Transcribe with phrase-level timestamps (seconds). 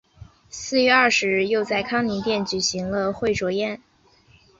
[0.49, 3.79] 四月二十日又在康宁殿举行了会酌宴。